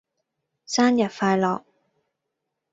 [0.65, 1.63] 生日快樂